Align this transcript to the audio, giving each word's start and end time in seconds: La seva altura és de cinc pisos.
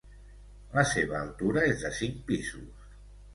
La 0.77 0.85
seva 0.91 1.15
altura 1.19 1.67
és 1.73 1.85
de 1.85 1.93
cinc 1.99 2.19
pisos. 2.31 2.91